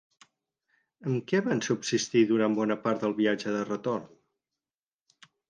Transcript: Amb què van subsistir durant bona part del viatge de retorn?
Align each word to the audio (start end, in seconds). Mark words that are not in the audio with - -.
Amb 1.11 1.27
què 1.31 1.41
van 1.47 1.61
subsistir 1.67 2.23
durant 2.31 2.57
bona 2.61 2.79
part 2.87 3.05
del 3.05 3.15
viatge 3.21 3.55
de 3.59 3.61
retorn? 3.69 4.11